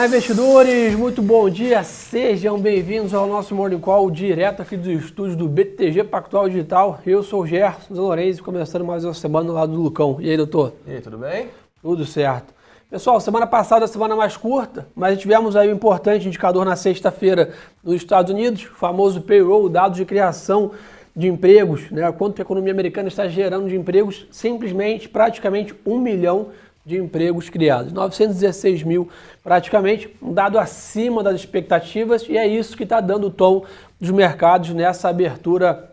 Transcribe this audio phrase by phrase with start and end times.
[0.00, 0.94] Olá, investidores!
[0.94, 1.84] Muito bom dia!
[1.84, 6.98] Sejam bem-vindos ao nosso Morning Call direto aqui dos estúdios do BTG Pactual Digital.
[7.04, 10.16] Eu sou o Gerson Lourenço, começando mais uma semana lá do Lucão.
[10.18, 10.72] E aí, doutor?
[10.86, 11.48] E aí, tudo bem?
[11.82, 12.54] Tudo certo.
[12.88, 17.52] Pessoal, semana passada, semana mais curta, mas tivemos aí um importante indicador na sexta-feira
[17.84, 20.70] nos Estados Unidos, o famoso payroll, dados de criação
[21.14, 22.10] de empregos, né?
[22.12, 26.54] Quanto a economia americana está gerando de empregos, simplesmente, praticamente um milhão de
[26.98, 27.92] empregos criados.
[27.92, 29.08] 916 mil,
[29.42, 33.64] praticamente, um dado acima das expectativas, e é isso que está dando o tom
[34.00, 35.92] dos mercados nessa abertura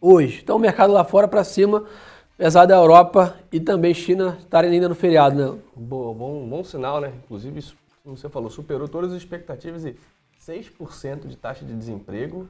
[0.00, 0.40] hoje.
[0.42, 1.84] Então, o mercado lá fora para cima,
[2.34, 5.58] apesar da Europa e também China estarem ainda no feriado, né?
[5.76, 7.12] Bom, bom, bom sinal, né?
[7.24, 7.64] Inclusive,
[8.02, 9.96] como você falou, superou todas as expectativas e
[10.44, 12.48] 6% de taxa de desemprego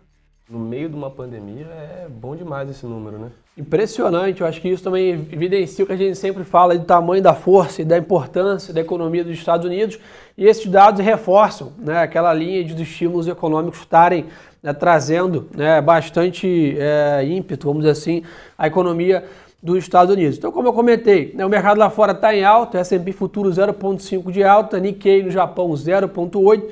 [0.48, 3.30] no meio de uma pandemia é bom demais esse número, né?
[3.56, 7.22] Impressionante, eu acho que isso também evidencia o que a gente sempre fala do tamanho
[7.22, 9.98] da força e da importância da economia dos Estados Unidos
[10.36, 14.26] e esses dados reforçam né, aquela linha de estímulos econômicos estarem
[14.62, 18.22] né, trazendo né, bastante é, ímpeto, vamos dizer assim,
[18.56, 19.24] à economia
[19.62, 20.38] dos Estados Unidos.
[20.38, 24.30] Então, como eu comentei, né, o mercado lá fora está em alta, S&P futuro 0,5
[24.30, 26.70] de alta, Nikkei no Japão 0,8,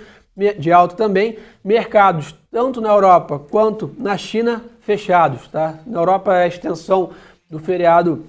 [0.59, 1.39] de alta também.
[1.63, 5.47] Mercados, tanto na Europa quanto na China, fechados.
[5.49, 5.79] Tá?
[5.87, 7.11] Na Europa é a extensão
[7.49, 8.25] do feriado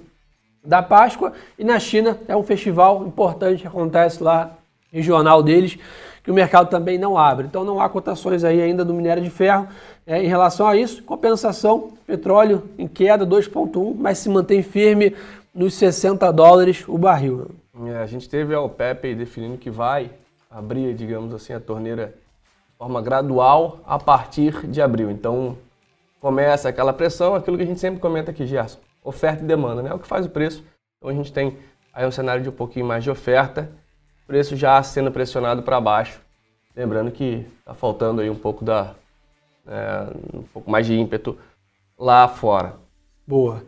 [0.64, 4.52] da Páscoa e na China é um festival importante que acontece lá,
[4.92, 5.78] regional deles,
[6.23, 7.48] que o mercado também não abre.
[7.48, 9.68] Então não há cotações aí ainda do minério de ferro
[10.06, 11.02] é, em relação a isso.
[11.03, 15.16] Compensação, petróleo em queda 2,1, mas se mantém firme
[15.53, 17.50] nos 60 dólares o barril.
[17.88, 20.12] É, a gente teve a OPEP definindo que vai
[20.52, 25.09] abrir, digamos assim, a torneira de forma gradual a partir de abril.
[25.09, 25.57] Então,
[26.19, 29.89] começa aquela pressão, aquilo que a gente sempre comenta aqui, Gerson, oferta e demanda, né?
[29.89, 30.63] É o que faz o preço.
[30.97, 31.57] Então, a gente tem
[31.94, 33.72] aí um cenário de um pouquinho mais de oferta,
[34.27, 36.22] preço já sendo pressionado para baixo.
[36.75, 38.94] Lembrando que está faltando aí um pouco da
[39.67, 41.38] é, um pouco mais de ímpeto
[41.97, 42.75] lá fora.
[43.28, 43.63] Boa.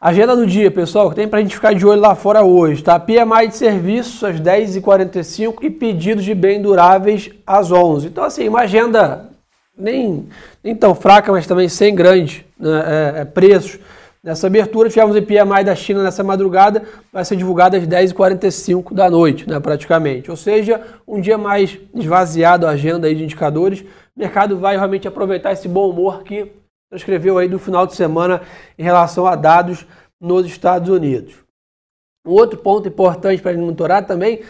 [0.00, 2.84] Agenda do dia, pessoal, que tem para a gente ficar de olho lá fora hoje,
[2.84, 3.00] tá?
[3.00, 8.60] PMI de serviços às 10h45 e pedidos de bem duráveis às 11 Então, assim, uma
[8.60, 9.28] agenda
[9.76, 10.28] nem,
[10.62, 12.84] nem tão fraca, mas também sem grandes né,
[13.16, 13.80] é, é, preços.
[14.22, 19.10] Nessa abertura, tivemos o PMI da China nessa madrugada, vai ser divulgado às 10h45 da
[19.10, 20.30] noite, né, praticamente.
[20.30, 23.80] Ou seja, um dia mais esvaziado a agenda aí de indicadores.
[23.80, 26.52] O mercado vai realmente aproveitar esse bom humor que
[26.96, 28.42] escreveu aí do final de semana
[28.78, 29.86] em relação a dados
[30.20, 31.34] nos Estados Unidos.
[32.26, 34.42] Um outro ponto importante para monitorar também,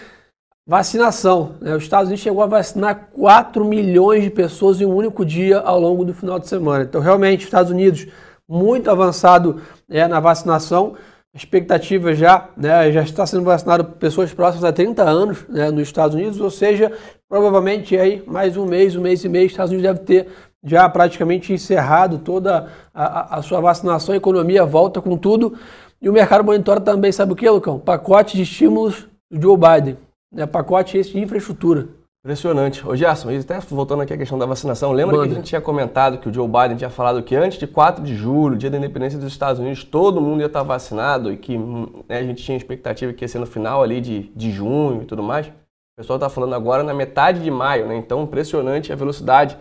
[0.67, 1.57] vacinação.
[1.61, 1.75] Né?
[1.75, 5.81] Os Estados Unidos chegou a vacinar 4 milhões de pessoas em um único dia ao
[5.81, 6.85] longo do final de semana.
[6.85, 8.07] Então, realmente, Estados Unidos
[8.49, 10.95] muito avançado é, na vacinação.
[11.35, 16.15] Expectativa já, né, já está sendo vacinado pessoas próximas a 30 anos né, nos Estados
[16.15, 16.91] Unidos, ou seja,
[17.29, 20.29] provavelmente aí mais um mês, um mês e meio, os Estados Unidos deve ter
[20.65, 25.55] já praticamente encerrado toda a, a, sua vacinação, a economia volta com tudo.
[26.01, 27.79] E o mercado monitora também, sabe o que, Lucão?
[27.79, 29.97] Pacote de estímulos do Joe Biden,
[30.33, 30.47] né?
[30.47, 31.89] pacote esse de infraestrutura.
[32.25, 32.87] Impressionante.
[32.87, 35.29] Ô Gerson, até voltando aqui à questão da vacinação, lembra Manda.
[35.29, 38.03] que a gente tinha comentado que o Joe Biden tinha falado que antes de 4
[38.03, 41.57] de julho, dia da independência dos Estados Unidos, todo mundo ia estar vacinado e que
[41.57, 45.05] né, a gente tinha expectativa que ia ser no final ali de, de junho e
[45.05, 45.47] tudo mais.
[45.47, 45.53] O
[45.97, 47.97] pessoal está falando agora na metade de maio, né?
[47.97, 49.57] Então, impressionante a velocidade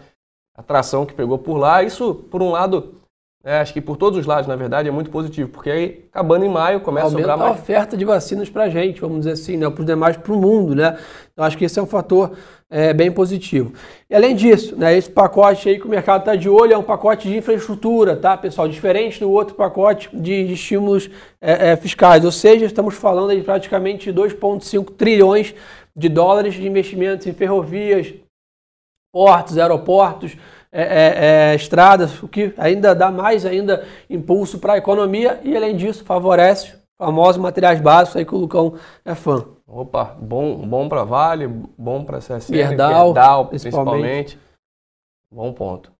[0.57, 1.84] atração que pegou por lá.
[1.84, 2.95] Isso, por um lado,
[3.44, 6.44] é, acho que por todos os lados, na verdade, é muito positivo, porque aí, acabando
[6.44, 7.51] em maio, começa Aumenta a sobrar mais...
[7.51, 10.34] a oferta de vacinas para a gente, vamos dizer assim, né, para os demais, para
[10.34, 10.97] o mundo, né?
[11.31, 12.31] Então, acho que esse é um fator
[12.69, 13.72] é, bem positivo.
[14.09, 16.84] E além disso, né, esse pacote aí que o mercado está de olho é um
[16.84, 18.68] pacote de infraestrutura, tá, pessoal?
[18.68, 23.44] Diferente do outro pacote de, de estímulos é, é, fiscais, ou seja, estamos falando de
[23.44, 25.56] praticamente 2,5 trilhões
[25.95, 28.13] de dólares de investimentos em ferrovias,
[29.18, 30.38] portos, aeroportos,
[30.72, 35.58] é, é, é, estradas, o que ainda dá mais ainda impulso para a economia e,
[35.58, 39.44] além disso, favorece famosos materiais básicos aí que o Lucão é fã.
[39.66, 44.38] Opa, bom, bom para Vale, bom para CSN, Verdal, Verdal principalmente.
[44.38, 44.40] principalmente.
[45.31, 45.92] Bom ponto.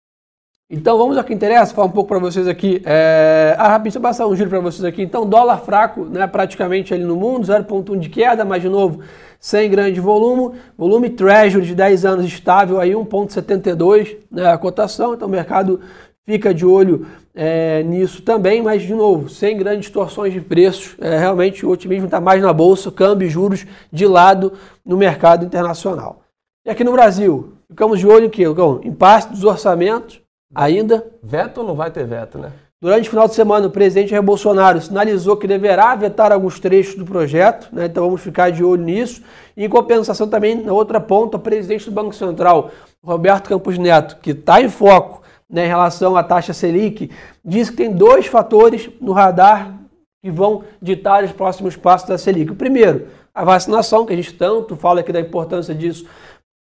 [0.70, 2.84] Então vamos ao que interessa, falar um pouco para vocês aqui.
[2.86, 3.56] É...
[3.58, 5.02] Ah, rapidinho, eu passar um giro para vocês aqui.
[5.02, 9.02] Então, dólar fraco, né, praticamente ali no mundo, 0,1 de queda, mas de novo,
[9.40, 10.58] sem grande volume.
[10.78, 15.14] Volume Treasury de 10 anos estável, aí 1,72 né, a cotação.
[15.14, 15.80] Então, o mercado
[16.26, 20.96] fica de olho é, nisso também, mas de novo, sem grandes distorções de preços.
[21.00, 24.54] É, realmente o otimismo está mais na bolsa, câmbio e juros de lado
[24.86, 26.22] no mercado internacional.
[26.66, 28.44] E aqui no Brasil, ficamos de olho em quê?
[28.84, 30.22] Impasse dos orçamentos
[30.54, 31.06] Ainda?
[31.22, 32.52] Veto ou não vai ter veto, né?
[32.80, 36.94] Durante o final de semana, o presidente Jair Bolsonaro sinalizou que deverá vetar alguns trechos
[36.94, 37.88] do projeto, né?
[37.88, 39.24] então vamos ficar de olho nisso.
[39.56, 42.70] Em compensação, também, na outra ponta, o presidente do Banco Central,
[43.04, 47.10] Roberto Campos Neto, que está em foco né, em relação à taxa Selic,
[47.44, 49.76] diz que tem dois fatores no radar
[50.22, 52.52] que vão ditar os próximos passos da Selic.
[52.52, 56.06] O primeiro, a vacinação, que a gente tanto fala aqui da importância disso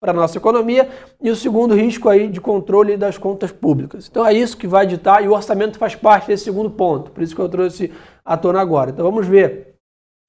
[0.00, 0.88] para a nossa economia,
[1.20, 4.08] e o segundo risco aí de controle das contas públicas.
[4.08, 7.22] Então é isso que vai ditar e o orçamento faz parte desse segundo ponto, por
[7.22, 7.92] isso que eu trouxe
[8.24, 8.90] à tona agora.
[8.90, 9.74] Então vamos ver.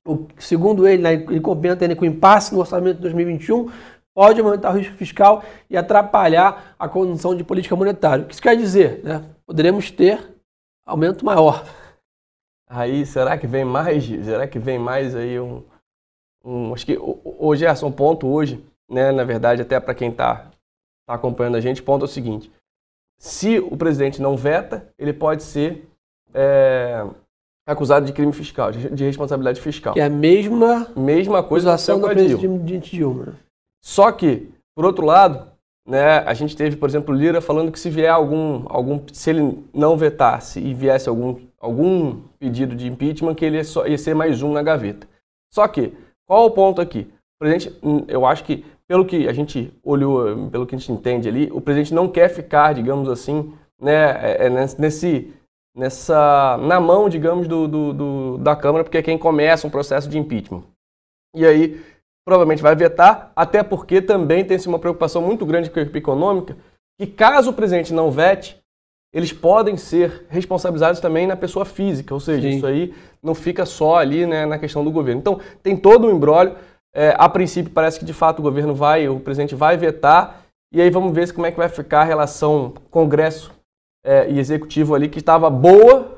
[0.07, 3.69] O, segundo ele, né, ele comenta que o impasse no orçamento de 2021
[4.15, 8.23] pode aumentar o risco fiscal e atrapalhar a condição de política monetária.
[8.23, 9.03] O que isso quer dizer?
[9.03, 9.23] Né?
[9.45, 10.19] Poderemos ter
[10.85, 11.65] aumento maior.
[12.69, 14.05] Aí, será que vem mais?
[14.05, 15.61] Será que vem mais aí um,
[16.43, 20.49] um acho que hoje é um ponto hoje né, na verdade, até para quem está
[21.07, 22.51] tá acompanhando a gente, ponto é o seguinte:
[23.19, 25.87] se o presidente não veta, ele pode ser
[26.33, 27.05] é,
[27.65, 29.93] acusado de crime fiscal, de, de, responsabilidade fiscal.
[29.93, 33.35] Que é a mesma, mesma coisa acusação do presidente Dilma.
[33.83, 35.51] Só que, por outro lado,
[35.87, 39.63] né, a gente teve, por exemplo, Lira falando que se vier algum, algum se ele
[39.73, 44.13] não vetasse e viesse algum, algum pedido de impeachment, que ele ia, só, ia ser
[44.13, 45.07] mais um na gaveta.
[45.53, 45.93] Só que,
[46.27, 47.07] qual o ponto aqui?
[47.35, 50.91] O presidente, hum, eu acho que pelo que a gente olhou, pelo que a gente
[50.91, 55.33] entende ali, o presidente não quer ficar, digamos assim, né, é, é nesse,
[55.75, 60.09] nessa, na mão, digamos, do, do, do, da Câmara, porque é quem começa um processo
[60.09, 60.63] de impeachment.
[61.35, 61.81] E aí,
[62.25, 66.57] provavelmente vai vetar, até porque também tem-se uma preocupação muito grande com a equipe econômica,
[66.99, 68.57] que caso o presidente não vete,
[69.13, 72.57] eles podem ser responsabilizados também na pessoa física, ou seja, Sim.
[72.57, 75.21] isso aí não fica só ali né, na questão do governo.
[75.21, 76.55] Então, tem todo um embrólio.
[76.93, 80.41] É, a princípio, parece que de fato o governo vai, o presidente vai vetar,
[80.71, 83.53] e aí vamos ver como é que vai ficar a relação Congresso
[84.03, 86.17] é, e Executivo ali, que estava boa.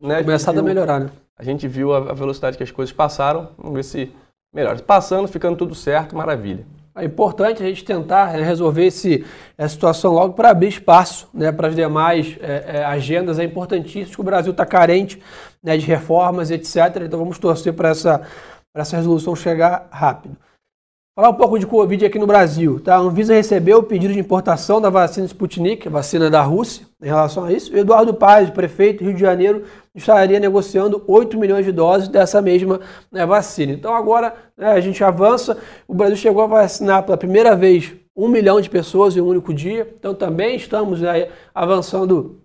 [0.00, 0.22] Né?
[0.22, 1.10] Começado a, a melhorar, né?
[1.36, 4.12] A gente viu a, a velocidade que as coisas passaram, vamos ver se
[4.52, 4.78] melhora.
[4.80, 6.66] Passando, ficando tudo certo, maravilha.
[6.96, 9.24] É importante a gente tentar né, resolver esse,
[9.56, 13.38] essa situação logo para abrir espaço né, para as demais é, é, agendas.
[13.38, 15.22] É importantíssimo que o Brasil está carente
[15.62, 16.76] né, de reformas, etc.
[17.04, 18.22] Então vamos torcer para essa
[18.72, 20.36] para essa resolução chegar rápido.
[21.18, 22.78] Falar um pouco de Covid aqui no Brasil.
[22.78, 22.94] Tá?
[22.94, 27.06] A Anvisa recebeu o pedido de importação da vacina Sputnik, a vacina da Rússia, em
[27.06, 27.74] relação a isso.
[27.74, 32.40] O Eduardo Paz, prefeito do Rio de Janeiro, estaria negociando 8 milhões de doses dessa
[32.40, 32.78] mesma
[33.10, 33.72] né, vacina.
[33.72, 35.58] Então agora né, a gente avança.
[35.88, 39.52] O Brasil chegou a vacinar pela primeira vez um milhão de pessoas em um único
[39.52, 39.92] dia.
[39.98, 42.42] Então também estamos né, avançando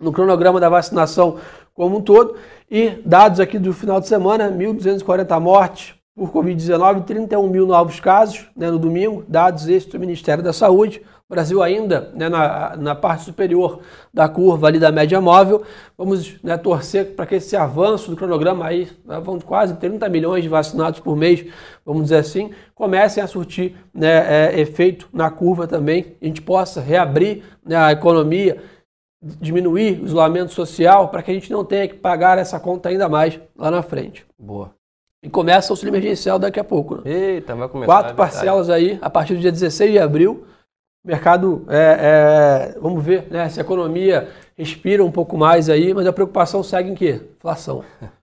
[0.00, 1.38] no cronograma da vacinação
[1.74, 2.36] como um todo.
[2.68, 8.46] E dados aqui do final de semana, 1.240 mortes por Covid-19, 31 mil novos casos
[8.56, 11.00] né, no domingo, dados estes do Ministério da Saúde.
[11.28, 13.80] O Brasil ainda né, na, na parte superior
[14.12, 15.62] da curva ali da média móvel.
[15.96, 20.42] Vamos né, torcer para que esse avanço do cronograma aí, né, vão quase 30 milhões
[20.42, 21.44] de vacinados por mês,
[21.84, 26.80] vamos dizer assim, comecem a surtir né, é, efeito na curva também, a gente possa
[26.80, 28.60] reabrir né, a economia
[29.40, 33.08] diminuir o isolamento social para que a gente não tenha que pagar essa conta ainda
[33.08, 34.26] mais lá na frente.
[34.38, 34.70] Boa.
[35.22, 36.96] E começa o auxílio emergencial daqui a pouco.
[36.96, 37.02] Né?
[37.04, 37.92] Eita, vai começar.
[37.92, 40.46] Quatro é parcelas aí, a partir do dia 16 de abril.
[41.04, 46.06] Mercado, é, é, vamos ver né, se a economia respira um pouco mais aí, mas
[46.06, 47.20] a preocupação segue em quê?
[47.36, 47.84] Inflação.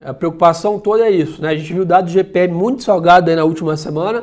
[0.00, 1.42] A preocupação toda é isso.
[1.42, 1.48] Né?
[1.48, 4.22] A gente viu dados do GPM muito salgado aí na última semana,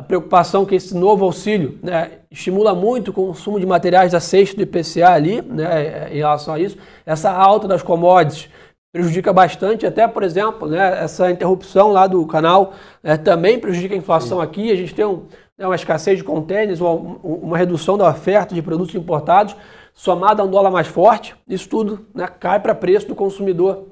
[0.00, 4.56] a preocupação que esse novo auxílio né, estimula muito o consumo de materiais da cesta
[4.56, 6.78] do IPCA ali, né, em relação a isso.
[7.04, 8.48] Essa alta das commodities
[8.90, 13.98] prejudica bastante, até, por exemplo, né, essa interrupção lá do canal né, também prejudica a
[13.98, 14.44] inflação Sim.
[14.44, 14.72] aqui.
[14.72, 15.26] A gente tem um,
[15.58, 19.54] né, uma escassez de contêineres, uma, uma, redução da oferta de produtos importados,
[19.92, 21.36] somada a um dólar mais forte.
[21.46, 23.86] Isso tudo né, cai para preço do consumidor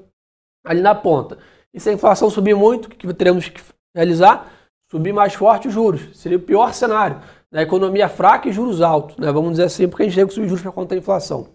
[0.65, 1.37] ali na ponta.
[1.71, 3.61] E se a inflação subir muito, o que teremos que
[3.95, 4.58] realizar?
[4.89, 6.09] Subir mais forte os juros.
[6.13, 7.19] Seria o pior cenário.
[7.51, 9.17] Na economia fraca e juros altos.
[9.17, 9.31] Né?
[9.31, 11.47] Vamos dizer assim, porque a gente tem que subir juros para conter a inflação.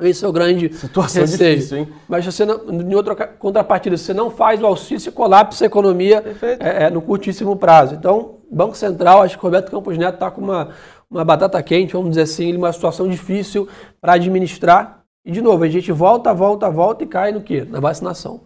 [0.00, 1.56] Esse é o grande Situação receio.
[1.56, 1.88] difícil, hein?
[2.08, 6.22] Mas você não, em outra contrapartida, você não faz o auxílio, você colapsa a economia
[6.58, 7.94] é, é, no curtíssimo prazo.
[7.94, 10.70] Então, Banco Central, acho que o Roberto Campos Neto está com uma,
[11.08, 13.68] uma batata quente, vamos dizer assim, uma situação difícil
[14.00, 15.04] para administrar.
[15.24, 17.64] E, de novo, a gente volta, volta, volta e cai no quê?
[17.64, 18.42] Na vacinação.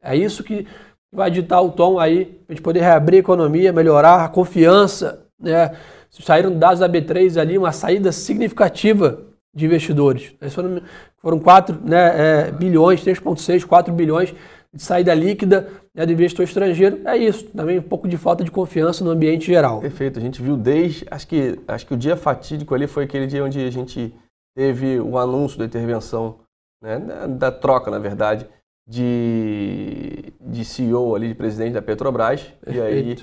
[0.00, 0.68] É isso que
[1.12, 5.26] vai ditar o tom aí para a gente poder reabrir a economia, melhorar a confiança.
[5.40, 5.74] Né?
[6.10, 9.22] Saíram dados da B3 ali, uma saída significativa
[9.54, 10.34] de investidores.
[10.50, 10.82] Foram,
[11.18, 14.34] foram 4 né, é, bilhões, 3,6, 4 bilhões
[14.72, 17.00] de saída líquida né, do investidor estrangeiro.
[17.06, 19.80] É isso, também um pouco de falta de confiança no ambiente geral.
[19.80, 21.06] Perfeito, a gente viu desde.
[21.10, 24.14] Acho que, acho que o dia fatídico ali foi aquele dia onde a gente
[24.54, 26.40] teve o anúncio da intervenção
[26.82, 26.98] né,
[27.28, 28.46] da troca, na verdade,
[28.86, 32.52] de, de CEO ali, de presidente da Petrobras.
[32.66, 33.16] E aí,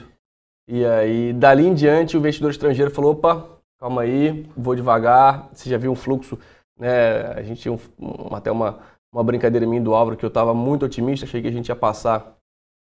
[0.68, 3.48] e aí, dali em diante, o investidor estrangeiro falou, opa,
[3.80, 5.50] calma aí, vou devagar.
[5.54, 6.38] Você já viu um fluxo,
[6.78, 7.28] né?
[7.34, 8.80] A gente tinha um, um, até uma,
[9.14, 11.76] uma brincadeira minha do Álvaro que eu estava muito otimista, achei que a gente ia
[11.76, 12.36] passar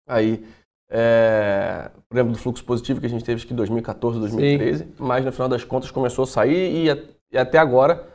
[0.07, 0.47] aí,
[0.91, 4.85] é, por exemplo, do fluxo positivo que a gente teve acho que em 2014, 2013,
[4.85, 4.93] Sim.
[4.99, 8.14] mas no final das contas começou a sair e, e até agora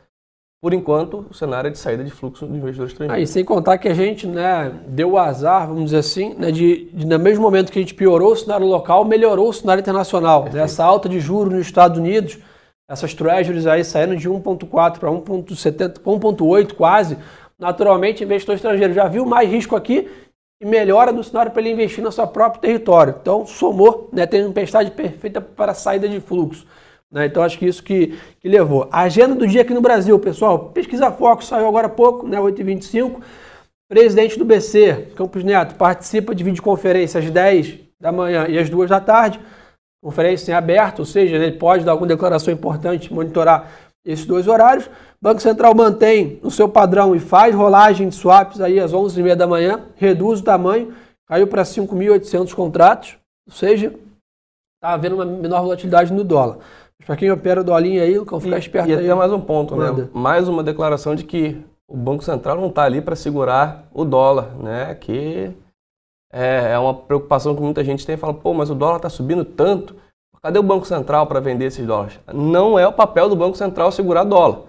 [0.60, 3.18] por enquanto, o cenário é de saída de fluxo de investidores estrangeiros.
[3.18, 6.90] Aí, sem contar que a gente né, deu o azar, vamos dizer assim, né, de,
[6.92, 10.44] de, no mesmo momento que a gente piorou o cenário local, melhorou o cenário internacional.
[10.52, 12.38] Né, essa alta de juros nos Estados Unidos,
[12.86, 17.16] essas treasuries aí saindo de 1,4 para 1,8 quase,
[17.58, 20.10] naturalmente, investidor estrangeiro já viu mais risco aqui
[20.60, 23.14] e melhora do cenário para ele investir no seu próprio território.
[23.18, 26.66] Então, somou, né, tem uma tempestade perfeita para a saída de fluxo.
[27.12, 27.26] Né?
[27.26, 28.88] Então acho que isso que, que levou.
[28.90, 32.38] A agenda do dia aqui no Brasil, pessoal, pesquisa Foco saiu agora há pouco, né,
[32.38, 33.20] 8h25.
[33.88, 38.88] Presidente do BC, Campos Neto, participa de videoconferência às 10 da manhã e às 2
[38.88, 39.40] da tarde.
[40.02, 43.68] Conferência em aberto, ou seja, ele pode dar alguma declaração importante, monitorar
[44.04, 44.88] esses dois horários.
[45.20, 49.46] Banco Central mantém o seu padrão e faz rolagem de swaps aí às 11h30 da
[49.46, 50.94] manhã, reduz o tamanho,
[51.26, 53.88] caiu para 5.800 contratos, ou seja,
[54.76, 56.58] está havendo uma menor volatilidade no dólar.
[57.06, 59.06] Para quem opera do Olinho aí, ficar esperto e, e aí.
[59.08, 59.86] E mais um ponto, né?
[59.86, 60.02] Manda.
[60.02, 60.08] né?
[60.12, 64.54] Mais uma declaração de que o Banco Central não está ali para segurar o dólar,
[64.56, 64.94] né?
[64.94, 65.50] Que
[66.32, 68.16] é, é, uma preocupação que muita gente tem.
[68.16, 69.96] Fala, pô, mas o dólar está subindo tanto.
[70.42, 72.18] Cadê o Banco Central para vender esses dólares?
[72.32, 74.62] Não é o papel do Banco Central segurar dólar.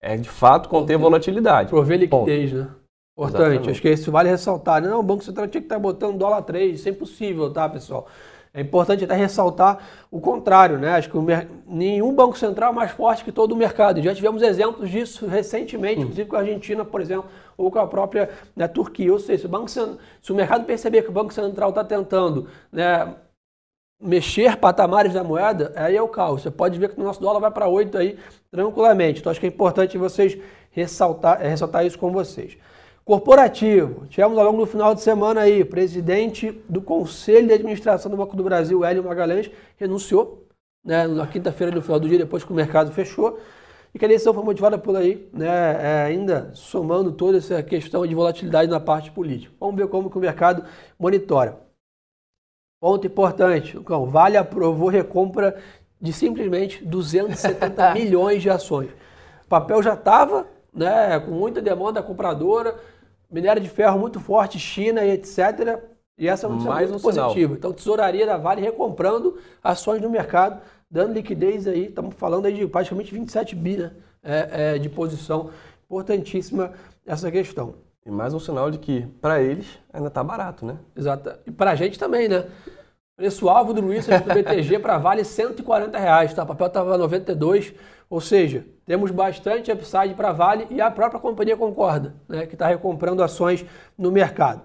[0.00, 1.70] É de fato conter volatilidade.
[1.70, 2.62] Prover liquidez, Ponto.
[2.62, 2.70] né?
[3.16, 3.40] Importante.
[3.40, 3.70] Exatamente.
[3.70, 4.80] Acho que isso vale ressaltar.
[4.80, 6.78] Não, o Banco Central tinha que estar tá botando dólar 3.
[6.78, 8.06] Isso é impossível, tá, pessoal?
[8.52, 9.78] É importante até ressaltar
[10.10, 10.94] o contrário, né?
[10.94, 11.16] Acho que
[11.66, 14.02] nenhum banco central é mais forte que todo o mercado.
[14.02, 17.26] Já tivemos exemplos disso recentemente, inclusive com a Argentina, por exemplo,
[17.56, 19.12] ou com a própria né, Turquia.
[19.12, 22.48] Ou seja, se o, banco, se o mercado perceber que o Banco Central está tentando
[22.72, 23.14] né,
[24.00, 26.42] mexer patamares da moeda, aí é o caos.
[26.42, 28.18] Você pode ver que o nosso dólar vai para 8 aí
[28.50, 29.20] tranquilamente.
[29.20, 30.38] Então acho que é importante vocês
[30.70, 32.56] ressaltar, é, ressaltar isso com vocês.
[33.08, 34.06] Corporativo.
[34.08, 38.36] Tivemos ao longo do final de semana aí, presidente do Conselho de Administração do Banco
[38.36, 40.46] do Brasil, Hélio Magalhães, renunciou
[40.84, 43.40] né, na quinta-feira do final do dia, depois que o mercado fechou.
[43.94, 48.06] E que a eleição foi motivada por aí, né, é, ainda somando toda essa questão
[48.06, 49.54] de volatilidade na parte política.
[49.58, 50.62] Vamos ver como que o mercado
[50.98, 51.58] monitora.
[52.78, 55.56] Ponto importante, o Vale aprovou recompra
[55.98, 58.90] de simplesmente 270 milhões de ações.
[59.46, 62.78] O papel já estava né, com muita demanda compradora,
[63.30, 65.80] minério de ferro muito forte, China e etc.
[66.16, 67.54] E essa é uma Mais muito um positiva.
[67.54, 71.86] Então, tesouraria da Vale recomprando ações no mercado, dando liquidez aí.
[71.86, 73.92] Estamos falando aí de praticamente 27 bi né,
[74.22, 75.50] é, é, de posição.
[75.84, 76.72] Importantíssima
[77.06, 77.74] essa questão.
[78.04, 80.78] E mais um sinal de que, para eles, ainda está barato, né?
[80.96, 81.30] Exato.
[81.46, 82.46] E para a gente também, né?
[83.16, 86.42] Preço-alvo do Luiz do BTG para Vale 140 reais, tá?
[86.42, 87.74] O papel estava 92,
[88.08, 92.66] ou seja, temos bastante upside para Vale e a própria companhia concorda, né, que está
[92.66, 93.62] recomprando ações
[93.98, 94.62] no mercado.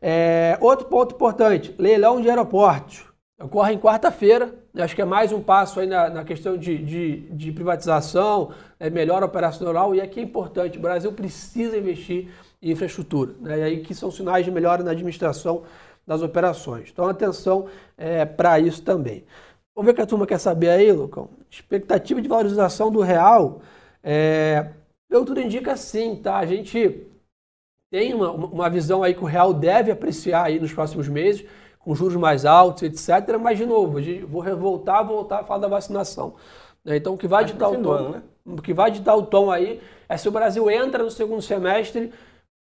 [0.00, 3.04] É, outro ponto importante, leilão de aeroportos.
[3.40, 6.76] Ocorre em quarta-feira, né, acho que é mais um passo aí na, na questão de,
[6.76, 8.50] de, de privatização,
[8.80, 13.62] é, melhor operacional, e aqui é importante, o Brasil precisa investir em infraestrutura, né, e
[13.62, 15.62] aí que são sinais de melhora na administração
[16.04, 16.88] das operações.
[16.92, 17.66] Então atenção
[17.96, 19.24] é, para isso também.
[19.74, 21.30] Vamos ver o que a turma quer saber aí, Lucão.
[21.50, 23.62] Expectativa de valorização do real.
[24.02, 24.70] É,
[25.08, 26.38] pelo tudo indica sim, tá?
[26.38, 27.06] A gente
[27.90, 31.46] tem uma, uma visão aí que o real deve apreciar aí nos próximos meses,
[31.78, 33.38] com juros mais altos, etc.
[33.40, 36.34] Mas, de novo, vou voltar, voltar a falar da vacinação.
[36.84, 36.96] Né?
[36.96, 38.22] Então, o que vai ditar o tom, ano, né?
[38.46, 42.12] o que vai ditar o tom aí é se o Brasil entra no segundo semestre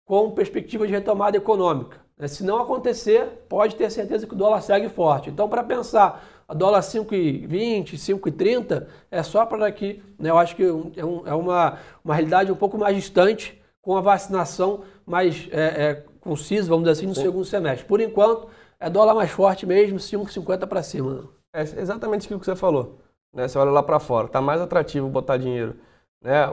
[0.05, 1.99] com perspectiva de retomada econômica.
[2.17, 2.29] Né?
[2.29, 5.31] Se não acontecer, pode ter certeza que o dólar segue forte.
[5.31, 10.03] Então, para pensar a dólar 5,20, 5,30 é só para daqui.
[10.19, 10.31] Né?
[10.31, 10.73] Eu acho que é,
[11.05, 16.05] um, é, uma, uma realidade um pouco mais distante, com a vacinação mais é, é,
[16.21, 17.23] concisa, vamos dizer assim, no Sim.
[17.23, 17.87] segundo semestre.
[17.87, 18.49] Por enquanto,
[18.81, 21.29] é dólar mais forte mesmo, 5,50 para cima.
[21.53, 22.99] É exatamente aquilo que você falou.
[23.33, 23.47] Né?
[23.47, 25.77] Você olha lá para fora, está mais atrativo botar dinheiro,
[26.23, 26.47] né?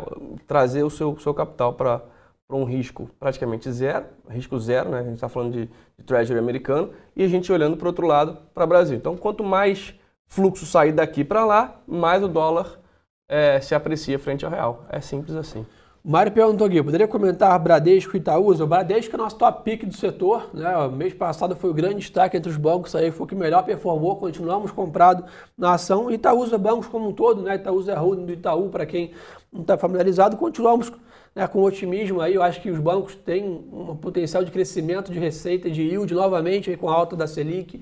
[0.47, 2.01] trazer o seu, seu capital para
[2.47, 4.99] para um risco praticamente zero, risco zero, né?
[4.99, 5.65] a gente está falando de,
[5.97, 8.97] de treasury americano, e a gente olhando para o outro lado, para o Brasil.
[8.97, 9.93] Então, quanto mais
[10.27, 12.79] fluxo sair daqui para lá, mais o dólar
[13.27, 14.85] é, se aprecia frente ao real.
[14.89, 15.65] É simples assim.
[16.03, 18.65] O Mário perguntou aqui, poderia comentar Bradesco e Itaúsa?
[18.65, 20.75] O Bradesco é nosso top pick do setor, né?
[20.79, 23.63] O mês passado foi o grande destaque entre os bancos, aí foi o que melhor
[23.63, 25.23] performou, continuamos comprado
[25.57, 26.11] na ação.
[26.11, 27.55] Itaúsa, bancos como um todo, né?
[27.55, 29.13] Itaúsa é holding do Itaú, para quem
[29.49, 30.91] não está familiarizado, continuamos
[31.35, 32.35] né, com otimismo aí.
[32.35, 36.75] Eu acho que os bancos têm um potencial de crescimento de receita, de yield novamente
[36.77, 37.81] com a alta da Selic.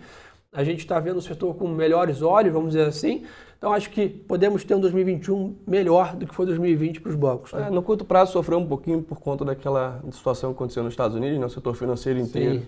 [0.54, 3.26] A gente está vendo o setor com melhores olhos, vamos dizer assim.
[3.58, 7.54] Então acho que podemos ter um 2021 melhor do que foi 2020 para os bancos.
[7.54, 7.68] Né?
[7.68, 11.16] É, no curto prazo sofreu um pouquinho por conta daquela situação que aconteceu nos Estados
[11.16, 12.66] Unidos, no né, setor financeiro inteiro,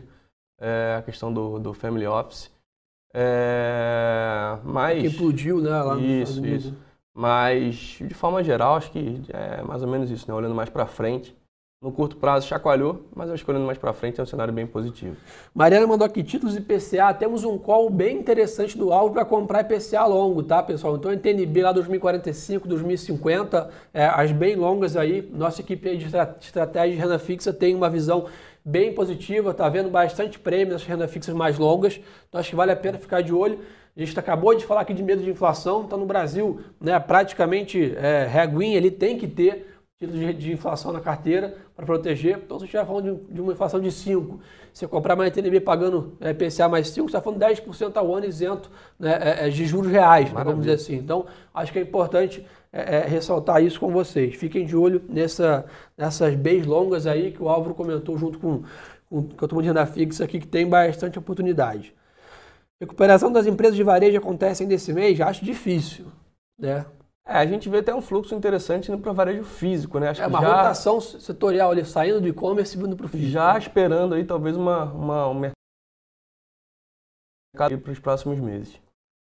[0.62, 2.52] é, a questão do, do family office.
[3.12, 6.66] É, mas que implodiu, né, lá nos isso, Estados Unidos.
[6.66, 6.78] Isso.
[7.14, 10.34] Mas de forma geral acho que é mais ou menos isso, né?
[10.34, 11.36] Olhando mais para frente,
[11.84, 15.18] no curto prazo chacoalhou, mas eu escolhendo mais para frente é um cenário bem positivo.
[15.54, 17.14] Mariana mandou aqui títulos IPCA.
[17.14, 20.96] Temos um call bem interessante do alvo para comprar IPCA longo, tá, pessoal?
[20.96, 25.30] Então, NTNB lá 2045, 2050, é, as bem longas aí.
[25.34, 26.06] Nossa equipe de
[26.40, 28.28] estratégia de renda fixa tem uma visão
[28.64, 32.00] bem positiva, tá vendo bastante prêmio nessas renda fixas mais longas.
[32.30, 33.60] Então, acho que vale a pena ficar de olho.
[33.96, 37.96] A gente acabou de falar aqui de medo de inflação, então no Brasil, né, praticamente
[37.96, 42.40] é, reguinha, ele tem que ter títulos de, de, inflação na carteira para proteger.
[42.44, 44.40] Então, se você estiver falando de, de, uma inflação de 5,
[44.74, 48.26] você comprar mais TNB pagando é, PCA mais 5, você está falando 10% ao ano
[48.26, 50.96] isento né, é, é, de juros reais, né, vamos dizer assim.
[50.96, 54.36] Então, acho que é importante é, é, ressaltar isso com vocês.
[54.36, 58.64] Fiquem de olho nessa, nessas Bs longas aí que o Álvaro comentou junto com,
[59.08, 61.94] com, com a turma de renda fixa aqui, que tem bastante oportunidade.
[62.84, 65.22] Recuperação das empresas de varejo acontece ainda esse mês?
[65.22, 66.08] Acho difícil,
[66.60, 66.86] né?
[67.26, 70.10] É, a gente vê até um fluxo interessante indo para varejo físico, né?
[70.10, 70.48] Acho é uma já...
[70.48, 73.32] rotação setorial ali, saindo do e-commerce e vindo para o físico.
[73.32, 75.34] Já esperando aí talvez uma, uma, um
[77.56, 78.78] mercado para os próximos meses.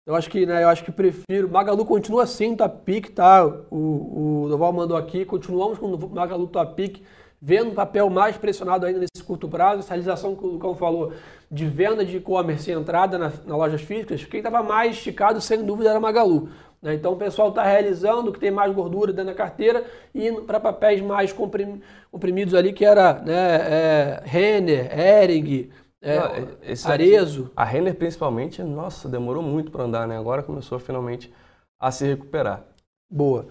[0.07, 1.51] Eu acho que, né, eu acho que prefiro.
[1.51, 3.45] Magalu continua assim, pique, tá?
[3.45, 7.05] O, o Doval mandou aqui, continuamos com o Magalu pique,
[7.41, 9.81] vendo um papel mais pressionado ainda nesse curto prazo.
[9.81, 11.13] Essa realização que o Lucão falou
[11.51, 15.65] de venda de e-commerce e entrada nas na lojas físicas, quem estava mais esticado, sem
[15.65, 16.49] dúvida, era Magalu.
[16.83, 16.95] Né?
[16.95, 20.61] Então o pessoal está realizando que tem mais gordura dentro da carteira e indo para
[20.61, 27.45] papéis mais comprimidos ali, que era né, é, Renner, Ering, é, Não, Arezo.
[27.45, 30.17] Aqui, a Renner principalmente, nossa, demorou muito para andar, né?
[30.17, 31.33] Agora começou finalmente
[31.81, 32.65] a se recuperar.
[33.11, 33.47] Boa.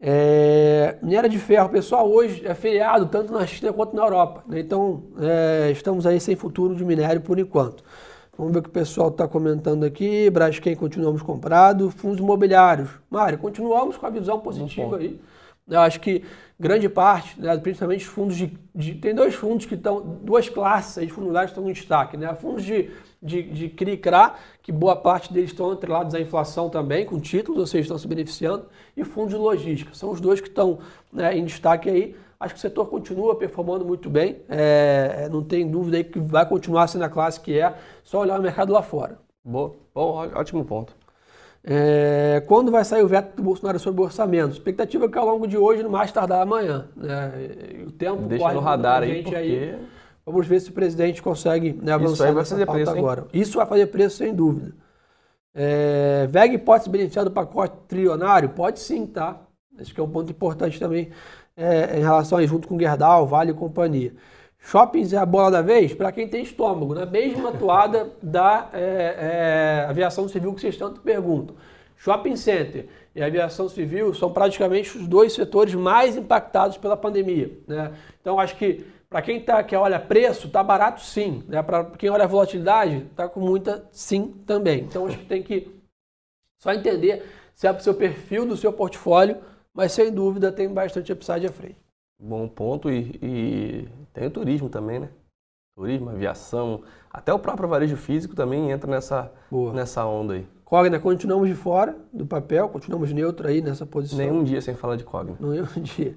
[0.00, 4.44] É, minério de ferro, pessoal, hoje é feriado tanto na China quanto na Europa.
[4.46, 4.60] Né?
[4.60, 7.82] Então, é, estamos aí sem futuro de minério por enquanto.
[8.36, 10.28] Vamos ver o que o pessoal está comentando aqui.
[10.28, 11.90] Braskem continuamos comprado.
[11.90, 12.90] Fundos imobiliários.
[13.08, 15.20] Mário, continuamos com a visão positiva aí.
[15.68, 16.24] Eu acho que
[16.58, 20.00] grande parte, né, principalmente fundos de, de, Tem dois fundos que estão.
[20.00, 22.16] Duas classes aí de fundos imobiliários que estão em destaque.
[22.16, 22.34] Né?
[22.34, 22.90] Fundos de,
[23.24, 27.66] de, de CRI-CRA, que boa parte deles estão atrelados à inflação também, com títulos, ou
[27.66, 28.66] seja, estão se beneficiando.
[28.94, 29.94] E fundos de logística.
[29.94, 30.78] São os dois que estão
[31.10, 32.16] né, em destaque aí.
[32.38, 36.18] Acho que o setor continua performando muito bem, é, é, não tem dúvida aí que
[36.18, 39.18] vai continuar sendo a classe que é, só olhar o mercado lá fora.
[39.42, 40.94] Boa, Bom, ótimo ponto.
[41.66, 44.52] É, quando vai sair o veto do Bolsonaro sobre o orçamento?
[44.52, 46.88] Expectativa é que ao longo de hoje, no mais tardar amanhã.
[46.94, 47.32] Né?
[47.86, 49.36] O tempo Deixa no radar aí, porque...
[49.36, 49.78] aí.
[50.26, 53.20] Vamos ver se o presidente consegue né, avançar Isso vai fazer preço, agora.
[53.22, 53.40] Hein?
[53.40, 54.74] Isso vai fazer preço, sem dúvida.
[55.54, 58.48] É, VEG pode se beneficiar do pacote trilionário?
[58.48, 59.40] Pode sim, tá?
[59.78, 61.10] Acho que é um ponto importante também
[61.56, 64.14] é, em relação aí, junto com Gerdau, Vale e companhia.
[64.58, 67.10] Shoppings é a bola da vez para quem tem estômago, na né?
[67.10, 71.54] mesma atuada da é, é, aviação civil que vocês tanto perguntam.
[71.96, 77.52] Shopping Center e aviação civil são praticamente os dois setores mais impactados pela pandemia.
[77.66, 77.92] Né?
[78.20, 78.84] Então, acho que
[79.14, 81.44] para quem tá, que olha preço, tá barato sim.
[81.46, 81.62] Né?
[81.62, 84.80] Para quem olha volatilidade, tá com muita sim também.
[84.80, 85.72] Então, acho que tem que
[86.60, 87.24] só entender
[87.54, 89.40] se é para o seu perfil do seu portfólio
[89.72, 91.76] mas sem dúvida tem bastante upside à frente.
[92.18, 95.08] Bom ponto e, e tem o turismo também, né?
[95.76, 99.32] Turismo, aviação, até o próprio varejo físico também entra nessa,
[99.72, 100.46] nessa onda aí.
[100.64, 104.18] Cogna, continuamos de fora do papel, continuamos neutro aí nessa posição.
[104.18, 105.36] Nenhum dia sem falar de Cogna.
[105.38, 106.16] Nenhum dia.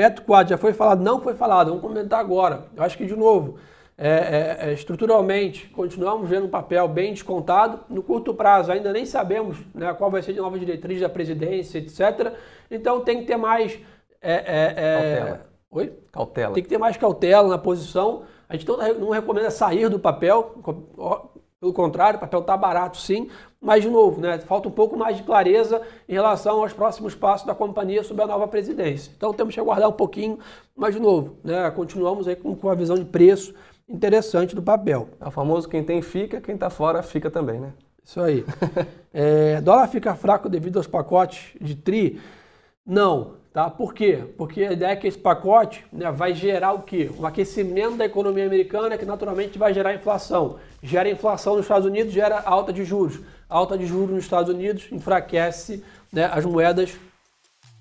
[0.00, 1.02] Petro 4 já foi falado?
[1.02, 2.64] Não foi falado, vamos comentar agora.
[2.74, 3.58] Eu acho que, de novo,
[3.98, 7.80] é, é, é, estruturalmente, continuamos vendo um papel bem descontado.
[7.86, 11.76] No curto prazo, ainda nem sabemos né, qual vai ser a nova diretriz da presidência,
[11.76, 12.32] etc.
[12.70, 13.78] Então tem que ter mais.
[14.22, 15.46] É, é, é, cautela.
[15.70, 15.92] Oi?
[16.10, 16.54] Cautela.
[16.54, 18.22] Tem que ter mais cautela na posição.
[18.48, 20.62] A gente não recomenda sair do papel.
[21.60, 23.28] Pelo contrário, o papel está barato sim,
[23.60, 27.46] mas de novo, né, falta um pouco mais de clareza em relação aos próximos passos
[27.46, 29.12] da companhia sob a nova presidência.
[29.14, 30.38] Então temos que aguardar um pouquinho,
[30.74, 33.54] mas de novo, né, continuamos aí com, com a visão de preço
[33.86, 35.10] interessante do papel.
[35.20, 37.74] É o famoso quem tem fica, quem está fora fica também, né?
[38.02, 38.42] Isso aí.
[39.12, 42.18] é, dólar fica fraco devido aos pacotes de TRI?
[42.86, 43.68] Não, tá?
[43.68, 44.24] Por quê?
[44.36, 47.10] Porque a ideia é que esse pacote né, vai gerar o quê?
[47.18, 50.58] Um aquecimento da economia americana que naturalmente vai gerar inflação.
[50.82, 53.20] Gera inflação nos Estados Unidos, gera alta de juros.
[53.48, 55.82] Alta de juros nos Estados Unidos enfraquece
[56.12, 56.92] né, as moedas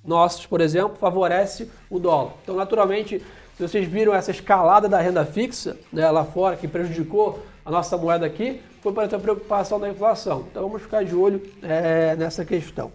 [0.04, 2.34] nossos, por exemplo, favorece o dólar.
[2.44, 3.20] Então, naturalmente,
[3.56, 7.98] se vocês viram essa escalada da renda fixa né, lá fora, que prejudicou a nossa
[7.98, 10.48] moeda aqui, foi para essa preocupação da inflação.
[10.50, 12.92] Então, vamos ficar de olho é, nessa questão.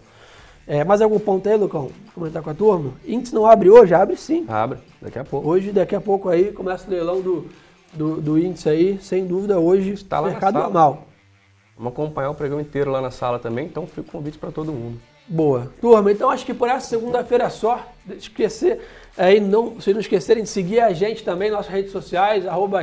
[0.67, 1.91] É, mais algum ponto aí, Lucão?
[2.13, 2.93] Comentar com a turma?
[3.05, 3.93] Índice não abre hoje?
[3.93, 4.45] Abre sim.
[4.47, 5.47] Abre, daqui a pouco.
[5.47, 7.47] Hoje, daqui a pouco aí, começa o leilão do,
[7.93, 8.99] do, do índice aí.
[8.99, 11.05] Sem dúvida, hoje está lá mercado normal.
[11.77, 14.71] Vamos acompanhar o programa inteiro lá na sala também, então fica o convite para todo
[14.71, 14.99] mundo.
[15.27, 15.71] Boa.
[15.81, 17.85] Turma, então acho que por essa segunda-feira só,
[18.17, 18.79] esquecer,
[19.17, 22.81] aí não, vocês não esquecerem de seguir a gente também nas nossas redes sociais, arroba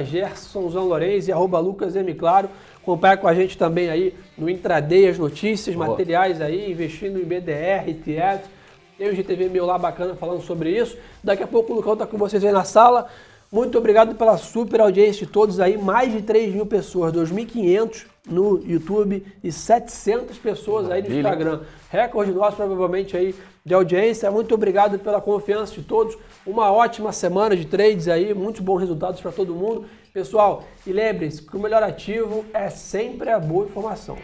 [0.55, 2.15] Lourenço e arroba Lucas M.
[2.15, 2.49] Claro.
[2.83, 5.89] Acompanhar com a gente também aí no Intraday as notícias, Boa.
[5.89, 8.45] materiais aí, investindo em BDR, ETF.
[8.99, 10.97] Tem o GTV meu lá bacana falando sobre isso.
[11.23, 13.09] Daqui a pouco o Lucão tá com vocês aí na sala.
[13.51, 18.63] Muito obrigado pela super audiência de todos aí, mais de 3 mil pessoas, 2.500 no
[18.65, 21.61] YouTube e 700 pessoas aí no Instagram.
[21.91, 24.31] Recorde nosso provavelmente aí de audiência.
[24.31, 26.17] Muito obrigado pela confiança de todos.
[26.47, 29.87] Uma ótima semana de trades aí, muitos bons resultados para todo mundo.
[30.13, 34.19] Pessoal, e lembre-se que o melhor ativo é sempre a boa informação.